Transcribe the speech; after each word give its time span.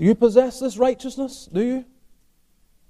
Do 0.00 0.06
you 0.06 0.14
possess 0.14 0.58
this 0.58 0.78
righteousness? 0.78 1.46
Do 1.52 1.60
you? 1.60 1.84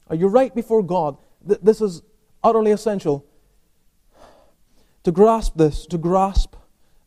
Are 0.07 0.15
you 0.15 0.29
right 0.29 0.55
before 0.55 0.81
God? 0.81 1.17
Th- 1.45 1.59
this 1.61 1.81
is 1.81 2.03
utterly 2.41 2.71
essential. 2.71 3.27
To 5.03 5.11
grasp 5.11 5.55
this, 5.57 5.87
to 5.87 5.99
grasp 5.99 6.55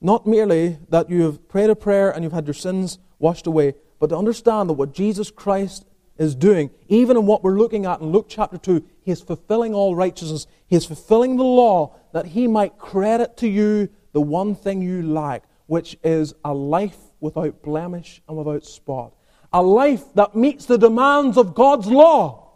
not 0.01 0.27
merely 0.27 0.77
that 0.89 1.09
you 1.09 1.21
have 1.21 1.47
prayed 1.47 1.69
a 1.69 1.75
prayer 1.77 2.11
and 2.11 2.21
you've 2.21 2.33
had 2.33 2.45
your 2.45 2.53
sins 2.53 2.99
washed 3.17 3.47
away, 3.47 3.75
but 3.97 4.07
to 4.07 4.17
understand 4.17 4.69
that 4.69 4.73
what 4.73 4.93
Jesus 4.93 5.31
Christ 5.31 5.85
is 6.17 6.35
doing, 6.35 6.69
even 6.89 7.15
in 7.15 7.25
what 7.25 7.41
we're 7.41 7.57
looking 7.57 7.85
at 7.85 8.01
in 8.01 8.07
Luke 8.07 8.25
chapter 8.27 8.57
2, 8.57 8.83
He 9.03 9.11
is 9.11 9.21
fulfilling 9.21 9.73
all 9.73 9.95
righteousness. 9.95 10.47
He 10.67 10.75
is 10.75 10.85
fulfilling 10.85 11.37
the 11.37 11.45
law 11.45 11.95
that 12.11 12.25
He 12.25 12.45
might 12.45 12.77
credit 12.77 13.37
to 13.37 13.47
you 13.47 13.87
the 14.11 14.19
one 14.19 14.53
thing 14.53 14.81
you 14.81 15.01
lack, 15.01 15.45
which 15.67 15.97
is 16.03 16.33
a 16.43 16.53
life 16.53 16.99
without 17.21 17.61
blemish 17.61 18.21
and 18.27 18.35
without 18.35 18.65
spot. 18.65 19.13
A 19.53 19.61
life 19.61 20.03
that 20.15 20.35
meets 20.35 20.65
the 20.65 20.77
demands 20.77 21.37
of 21.37 21.53
God's 21.53 21.87
law. 21.87 22.49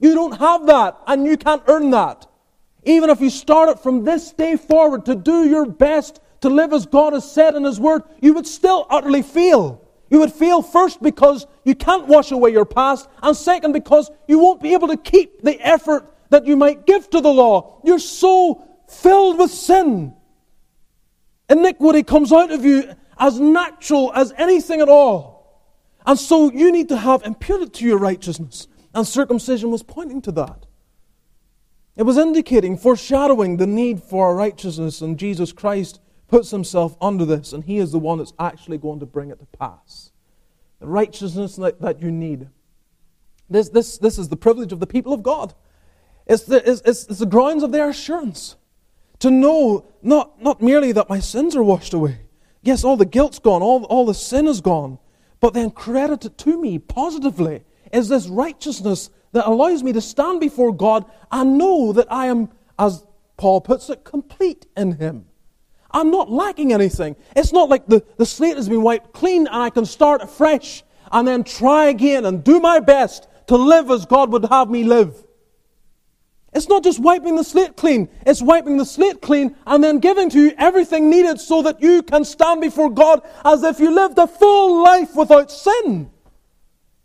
You 0.00 0.14
don't 0.14 0.38
have 0.38 0.66
that, 0.66 0.98
and 1.06 1.26
you 1.26 1.36
can't 1.36 1.62
earn 1.66 1.90
that. 1.90 2.26
Even 2.84 3.10
if 3.10 3.20
you 3.20 3.30
start 3.30 3.68
it 3.68 3.78
from 3.78 4.04
this 4.04 4.32
day 4.32 4.56
forward 4.56 5.04
to 5.06 5.14
do 5.14 5.48
your 5.48 5.66
best 5.66 6.20
to 6.40 6.48
live 6.48 6.72
as 6.72 6.86
God 6.86 7.12
has 7.12 7.30
said 7.30 7.54
in 7.54 7.64
His 7.64 7.78
Word, 7.78 8.02
you 8.20 8.34
would 8.34 8.46
still 8.46 8.86
utterly 8.90 9.22
fail. 9.22 9.80
You 10.10 10.18
would 10.18 10.32
fail 10.32 10.60
first 10.60 11.00
because 11.00 11.46
you 11.64 11.74
can't 11.74 12.08
wash 12.08 12.32
away 12.32 12.50
your 12.50 12.64
past, 12.64 13.08
and 13.22 13.36
second 13.36 13.72
because 13.72 14.10
you 14.26 14.38
won't 14.38 14.60
be 14.60 14.72
able 14.72 14.88
to 14.88 14.96
keep 14.96 15.42
the 15.42 15.60
effort 15.60 16.12
that 16.30 16.46
you 16.46 16.56
might 16.56 16.86
give 16.86 17.08
to 17.10 17.20
the 17.20 17.32
law. 17.32 17.80
You're 17.84 17.98
so 17.98 18.66
filled 18.88 19.38
with 19.38 19.50
sin. 19.50 20.14
Iniquity 21.48 22.02
comes 22.02 22.32
out 22.32 22.50
of 22.50 22.64
you 22.64 22.92
as 23.18 23.38
natural 23.38 24.12
as 24.14 24.32
anything 24.36 24.80
at 24.80 24.88
all. 24.88 25.31
And 26.06 26.18
so 26.18 26.50
you 26.50 26.72
need 26.72 26.88
to 26.88 26.96
have 26.96 27.22
imputed 27.22 27.72
to 27.74 27.84
your 27.84 27.98
righteousness. 27.98 28.68
And 28.94 29.06
circumcision 29.06 29.70
was 29.70 29.82
pointing 29.82 30.20
to 30.22 30.32
that. 30.32 30.66
It 31.96 32.04
was 32.04 32.16
indicating, 32.16 32.76
foreshadowing 32.76 33.58
the 33.58 33.66
need 33.66 34.02
for 34.02 34.34
righteousness, 34.34 35.00
and 35.00 35.18
Jesus 35.18 35.52
Christ 35.52 36.00
puts 36.26 36.50
himself 36.50 36.96
under 37.00 37.26
this, 37.26 37.52
and 37.52 37.64
he 37.64 37.76
is 37.76 37.92
the 37.92 37.98
one 37.98 38.18
that's 38.18 38.32
actually 38.38 38.78
going 38.78 39.00
to 39.00 39.06
bring 39.06 39.30
it 39.30 39.38
to 39.38 39.46
pass. 39.58 40.10
The 40.80 40.86
righteousness 40.86 41.56
that, 41.56 41.80
that 41.82 42.00
you 42.00 42.10
need. 42.10 42.48
This, 43.50 43.68
this, 43.68 43.98
this 43.98 44.18
is 44.18 44.30
the 44.30 44.36
privilege 44.36 44.72
of 44.72 44.80
the 44.80 44.86
people 44.86 45.12
of 45.12 45.22
God. 45.22 45.54
It's 46.26 46.44
the, 46.44 46.56
it's, 46.68 46.80
it's, 46.86 47.06
it's 47.06 47.18
the 47.18 47.26
grounds 47.26 47.62
of 47.62 47.72
their 47.72 47.90
assurance. 47.90 48.56
To 49.18 49.30
know 49.30 49.86
not, 50.00 50.42
not 50.42 50.62
merely 50.62 50.92
that 50.92 51.10
my 51.10 51.20
sins 51.20 51.54
are 51.54 51.62
washed 51.62 51.92
away. 51.92 52.22
Yes, 52.62 52.82
all 52.84 52.96
the 52.96 53.04
guilt's 53.04 53.38
gone, 53.38 53.60
all, 53.60 53.84
all 53.84 54.06
the 54.06 54.14
sin 54.14 54.46
is 54.46 54.60
gone. 54.62 54.98
But 55.42 55.54
then 55.54 55.72
credited 55.72 56.38
to 56.38 56.56
me 56.58 56.78
positively 56.78 57.64
is 57.92 58.08
this 58.08 58.28
righteousness 58.28 59.10
that 59.32 59.46
allows 59.46 59.82
me 59.82 59.92
to 59.92 60.00
stand 60.00 60.38
before 60.38 60.72
God 60.72 61.04
and 61.32 61.58
know 61.58 61.92
that 61.92 62.10
I 62.12 62.26
am, 62.26 62.48
as 62.78 63.04
Paul 63.36 63.60
puts 63.60 63.90
it, 63.90 64.04
complete 64.04 64.66
in 64.76 64.92
Him. 64.92 65.26
I'm 65.90 66.12
not 66.12 66.30
lacking 66.30 66.72
anything. 66.72 67.16
It's 67.34 67.52
not 67.52 67.68
like 67.68 67.86
the, 67.88 68.04
the 68.18 68.24
slate 68.24 68.56
has 68.56 68.68
been 68.68 68.82
wiped 68.82 69.12
clean 69.12 69.48
and 69.48 69.56
I 69.56 69.70
can 69.70 69.84
start 69.84 70.22
afresh 70.22 70.84
and 71.10 71.26
then 71.26 71.42
try 71.42 71.86
again 71.86 72.24
and 72.24 72.44
do 72.44 72.60
my 72.60 72.78
best 72.78 73.26
to 73.48 73.56
live 73.56 73.90
as 73.90 74.06
God 74.06 74.30
would 74.32 74.44
have 74.44 74.70
me 74.70 74.84
live. 74.84 75.24
It's 76.52 76.68
not 76.68 76.84
just 76.84 77.00
wiping 77.00 77.36
the 77.36 77.44
slate 77.44 77.76
clean, 77.76 78.08
it's 78.26 78.42
wiping 78.42 78.76
the 78.76 78.84
slate 78.84 79.22
clean 79.22 79.56
and 79.66 79.82
then 79.82 79.98
giving 79.98 80.28
to 80.30 80.38
you 80.38 80.52
everything 80.58 81.08
needed 81.08 81.40
so 81.40 81.62
that 81.62 81.80
you 81.80 82.02
can 82.02 82.24
stand 82.24 82.60
before 82.60 82.90
God 82.90 83.22
as 83.44 83.62
if 83.62 83.80
you 83.80 83.90
lived 83.90 84.18
a 84.18 84.26
full 84.26 84.84
life 84.84 85.16
without 85.16 85.50
sin. 85.50 86.11